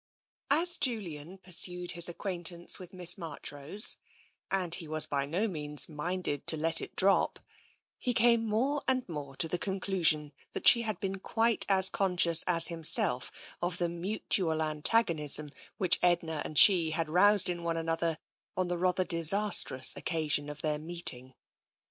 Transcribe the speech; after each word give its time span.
\ 0.31 0.43
As 0.49 0.77
Julian 0.77 1.37
pursued 1.37 1.91
his 1.91 2.09
acquaintance 2.09 2.79
with 2.79 2.91
Miss 2.91 3.19
Marchrose— 3.19 3.97
and 4.49 4.73
he 4.73 4.87
was 4.87 5.05
by 5.05 5.27
no 5.27 5.47
means 5.47 5.87
minded 5.87 6.47
to 6.47 6.57
let 6.57 6.81
it 6.81 6.95
drop— 6.95 7.39
he 7.99 8.11
came 8.15 8.43
more 8.43 8.81
and 8.87 9.07
more 9.07 9.35
to 9.35 9.47
the 9.47 9.59
conclusion 9.59 10.33
that 10.53 10.65
she 10.67 10.81
had 10.81 10.99
been 10.99 11.19
quite 11.19 11.67
as 11.69 11.87
conscious 11.87 12.41
as 12.47 12.69
himself 12.69 13.31
of 13.61 13.77
the 13.77 13.89
mutual 13.89 14.63
antagonism 14.63 15.51
which 15.77 15.99
Edna 16.01 16.41
and 16.43 16.57
she 16.57 16.89
had 16.89 17.07
roused 17.07 17.47
in 17.47 17.61
one 17.61 17.77
another 17.77 18.17
on 18.57 18.69
the 18.69 18.79
rather 18.79 19.03
disastrous 19.03 19.95
occasion 19.95 20.49
of 20.49 20.63
their 20.63 20.79
meeting. 20.79 21.35